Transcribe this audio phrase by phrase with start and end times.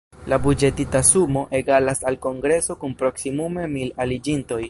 [0.31, 4.59] La buĝetita sumo egalas al kongreso kun proksimume mil aliĝintoj.